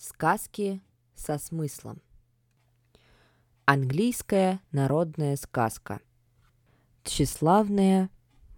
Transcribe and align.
Сказки 0.00 0.80
со 1.16 1.38
смыслом. 1.38 2.00
Английская 3.64 4.60
народная 4.70 5.34
сказка. 5.34 5.98
Тщеславная 7.02 8.08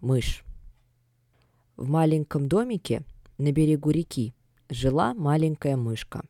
мышь. 0.01 0.43
В 1.77 1.89
маленьком 1.89 2.47
домике 2.47 3.03
на 3.39 3.51
берегу 3.51 3.89
реки 3.89 4.35
жила 4.69 5.15
маленькая 5.15 5.77
мышка. 5.77 6.25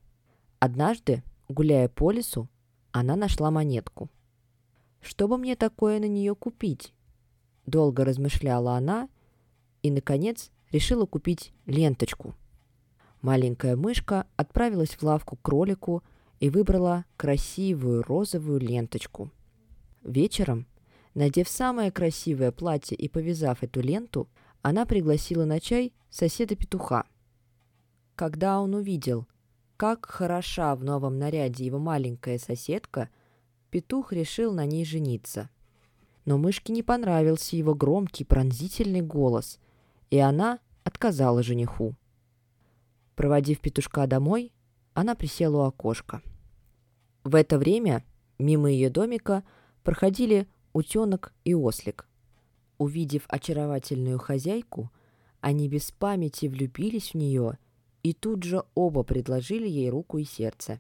Однажды, 0.59 1.23
гуляя 1.50 1.90
по 1.90 2.12
лесу, 2.12 2.48
она 2.93 3.18
нашла 3.18 3.52
монетку. 3.52 4.09
Что 5.02 5.27
бы 5.27 5.38
мне 5.38 5.57
такое 5.57 5.99
на 5.99 6.07
нее 6.07 6.35
купить? 6.35 6.93
Долго 7.66 8.05
размышляла 8.05 8.77
она 8.77 9.09
и, 9.82 9.91
наконец, 9.91 10.52
решила 10.71 11.05
купить 11.05 11.52
ленточку– 11.66 12.34
Маленькая 13.21 13.75
мышка 13.75 14.25
отправилась 14.35 14.95
в 14.95 15.03
лавку 15.03 15.35
к 15.35 15.41
кролику 15.41 16.03
и 16.39 16.49
выбрала 16.49 17.05
красивую 17.17 18.02
розовую 18.02 18.59
ленточку. 18.59 19.31
Вечером, 20.03 20.66
надев 21.13 21.48
самое 21.48 21.91
красивое 21.91 22.52
платье 22.52 22.98
и 22.98 23.07
повязав 23.07 23.62
эту 23.62 23.81
ленту, 23.81 24.27
она 24.63 24.85
пригласила 24.85 25.45
на 25.45 25.59
чай 25.59 25.93
соседа-петуха. 26.09 27.05
Когда 28.15 28.59
он 28.59 28.73
увидел, 28.73 29.27
как 29.77 30.05
хороша 30.07 30.76
в 30.76 30.84
новом 30.84 31.17
наряде 31.17 31.65
его 31.65 31.79
маленькая 31.79 32.40
соседка, 32.40 33.09
петух 33.70 34.13
решил 34.13 34.51
на 34.53 34.65
ней 34.65 34.84
жениться. 34.84 35.49
Но 36.26 36.37
мышке 36.37 36.74
не 36.74 36.84
понравился 36.84 37.55
его 37.55 37.74
громкий 37.74 38.24
пронзительный 38.24 39.01
голос, 39.01 39.59
и 40.09 40.18
она 40.18 40.59
отказала 40.84 41.41
жениху. 41.41 41.96
Проводив 43.15 43.59
петушка 43.59 44.07
домой, 44.07 44.51
она 44.93 45.15
присела 45.15 45.63
у 45.63 45.67
окошка. 45.67 46.21
В 47.23 47.35
это 47.35 47.57
время 47.57 48.03
мимо 48.40 48.70
ее 48.71 48.90
домика 48.90 49.43
проходили 49.84 50.48
утенок 50.73 51.34
и 51.43 51.53
ослик. 51.53 52.07
Увидев 52.77 53.23
очаровательную 53.27 54.18
хозяйку, 54.18 54.91
они 55.40 55.70
без 55.70 55.91
памяти 55.91 56.48
влюбились 56.48 57.12
в 57.12 57.15
нее 57.15 57.57
и 58.03 58.13
тут 58.13 58.43
же 58.43 58.63
оба 58.73 59.03
предложили 59.03 59.68
ей 59.68 59.90
руку 59.90 60.18
и 60.18 60.23
сердце. 60.23 60.79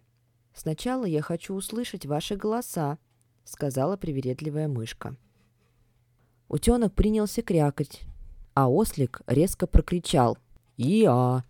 «Сначала 0.53 1.05
я 1.05 1.21
хочу 1.21 1.53
услышать 1.53 2.05
ваши 2.05 2.35
голоса»,— 2.35 2.97
сказала 3.43 3.97
привередливая 3.97 4.67
мышка. 4.67 5.15
Утенок 6.49 6.93
принялся 6.93 7.41
крякать, 7.41 8.01
а 8.53 8.69
ослик 8.69 9.21
резко 9.27 9.67
прокричал 9.67 10.37
«И-а!» 10.77 11.45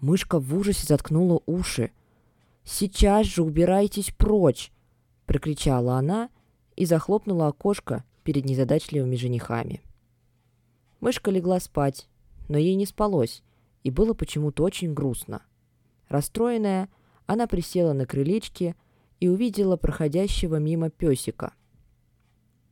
Мышка 0.00 0.38
в 0.38 0.54
ужасе 0.56 0.86
заткнула 0.86 1.42
уши. 1.46 1.90
«Сейчас 2.64 3.26
же 3.26 3.42
убирайтесь 3.42 4.12
прочь!»— 4.16 4.72
прокричала 5.26 5.96
она 5.96 6.30
и 6.76 6.84
захлопнула 6.84 7.48
окошко 7.48 8.04
перед 8.22 8.44
незадачливыми 8.44 9.16
женихами. 9.16 9.82
Мышка 11.00 11.30
легла 11.30 11.58
спать, 11.58 12.08
но 12.48 12.58
ей 12.58 12.74
не 12.76 12.86
спалось, 12.86 13.42
и 13.82 13.90
было 13.90 14.14
почему-то 14.14 14.62
очень 14.62 14.94
грустно. 14.94 15.42
Расстроенная, 16.08 16.88
она 17.26 17.46
присела 17.46 17.92
на 17.92 18.06
крылечке 18.06 18.76
и 19.18 19.28
увидела 19.28 19.76
проходящего 19.76 20.56
мимо 20.56 20.90
песика. 20.90 21.54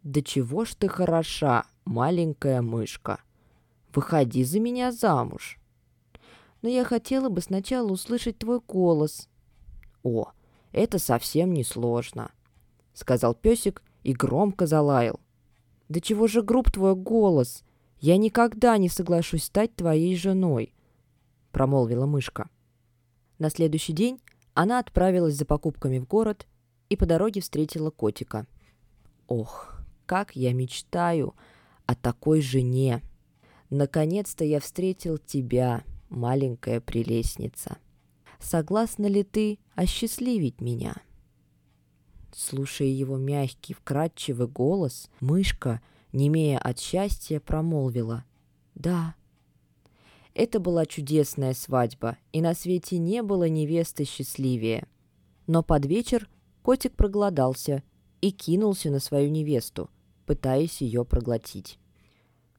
«Да 0.03 0.23
чего 0.23 0.65
ж 0.65 0.75
ты 0.75 0.89
хороша, 0.89 1.65
маленькая 1.85 2.63
мышка! 2.63 3.21
Выходи 3.93 4.45
за 4.45 4.61
меня 4.61 4.93
замуж!» 4.93 5.59
Но 6.63 6.69
я 6.69 6.85
хотела 6.85 7.29
бы 7.29 7.41
сначала 7.41 7.91
услышать 7.91 8.39
твой 8.39 8.61
голос». 8.61 9.29
«О, 10.03 10.31
это 10.73 10.99
совсем 10.99 11.53
не 11.53 11.65
сложно»,— 11.65 12.31
сказал 12.95 13.35
песик 13.35 13.83
и 14.03 14.13
громко 14.13 14.67
залаял. 14.67 15.21
«Да 15.89 16.01
чего 16.01 16.27
же 16.27 16.43
груб 16.43 16.71
твой 16.71 16.95
голос? 16.95 17.65
Я 17.99 18.17
никогда 18.17 18.77
не 18.79 18.89
соглашусь 18.89 19.45
стать 19.45 19.75
твоей 19.75 20.17
женой»,— 20.17 20.73
промолвила 21.53 22.07
мышка. 22.07 22.49
На 23.39 23.51
следующий 23.51 23.93
день 23.93 24.21
она 24.55 24.79
отправилась 24.79 25.35
за 25.35 25.45
покупками 25.45 25.99
в 25.99 26.07
город 26.07 26.47
и 26.89 26.97
по 26.97 27.07
дороге 27.07 27.41
встретила 27.41 27.91
котика. 27.91 28.47
«Ох, 29.29 29.81
как 30.07 30.37
я 30.37 30.53
мечтаю 30.53 31.35
о 31.85 31.95
такой 31.95 32.41
жене! 32.41 33.03
Наконец-то 33.71 34.45
я 34.45 34.61
встретил 34.61 35.19
тебя!» 35.19 35.85
Маленькая 36.09 36.81
прелестница. 36.81 37.79
Согласна 38.39 39.07
ли 39.07 39.23
ты 39.23 39.59
осчастливить 39.75 40.61
меня?» 40.61 40.95
Слушая 42.33 42.89
его 42.89 43.17
мягкий, 43.17 43.73
вкрадчивый 43.73 44.47
голос, 44.47 45.09
мышка, 45.21 45.81
немея 46.13 46.59
от 46.59 46.79
счастья, 46.79 47.41
промолвила 47.41 48.25
«Да». 48.75 49.15
Это 50.35 50.61
была 50.61 50.85
чудесная 50.85 51.55
свадьба, 51.55 52.19
и 52.33 52.43
на 52.43 52.53
свете 52.53 52.99
не 52.99 53.23
было 53.23 53.49
невесты 53.49 54.05
счастливее. 54.05 54.87
Но 55.47 55.63
под 55.63 55.87
вечер 55.87 56.29
котик 56.61 56.95
проголодался 56.95 57.83
и 58.21 58.31
кинулся 58.33 58.91
на 58.91 59.01
свою 59.01 59.31
невесту, 59.31 59.89
пытаясь 60.27 60.83
ее 60.83 61.07
проглотить. 61.07 61.79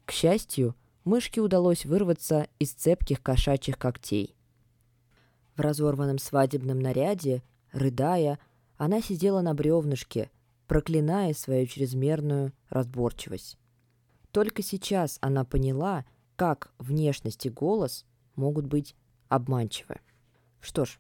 К 0.06 0.12
счастью, 0.12 0.74
мышке 1.08 1.42
удалось 1.42 1.86
вырваться 1.86 2.48
из 2.60 2.74
цепких 2.74 3.24
кошачьих 3.24 3.78
когтей. 3.78 4.36
В 5.56 5.62
разорванном 5.62 6.20
свадебном 6.20 6.80
наряде, 6.80 7.42
рыдая, 7.72 8.40
она 8.78 9.02
сидела 9.02 9.42
на 9.42 9.54
бревнышке, 9.54 10.30
проклиная 10.68 11.34
свою 11.34 11.66
чрезмерную 11.66 12.54
разборчивость. 12.70 13.58
Только 14.32 14.62
сейчас 14.62 15.18
она 15.22 15.46
поняла, 15.46 16.06
как 16.36 16.72
внешность 16.78 17.46
и 17.46 17.50
голос 17.50 18.06
могут 18.36 18.68
быть 18.68 18.96
обманчивы. 19.30 19.96
Что 20.60 20.86
ж, 20.86 21.00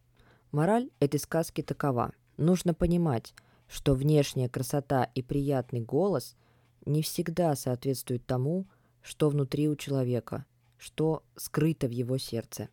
мораль 0.52 0.90
этой 1.00 1.20
сказки 1.20 1.62
такова. 1.62 2.14
Нужно 2.38 2.74
понимать, 2.74 3.34
что 3.68 3.94
внешняя 3.94 4.50
красота 4.50 5.04
и 5.14 5.22
приятный 5.22 5.82
голос 5.82 6.36
не 6.86 7.02
всегда 7.02 7.56
соответствуют 7.56 8.26
тому, 8.26 8.66
что 9.08 9.30
внутри 9.30 9.70
у 9.70 9.76
человека, 9.78 10.46
что 10.78 11.24
скрыто 11.38 11.88
в 11.88 11.92
его 11.92 12.18
сердце. 12.18 12.68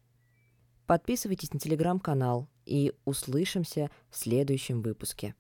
Подписывайтесь 0.85 1.53
на 1.53 1.61
телеграм-канал 1.61 2.49
и 2.67 2.93
услышимся 3.05 3.89
в 4.11 4.17
следующем 4.17 4.83
выпуске. 4.83 5.37